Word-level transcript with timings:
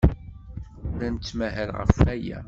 La 0.97 1.05
nettmahal 1.13 1.69
ɣef 1.79 1.93
waya. 2.05 2.39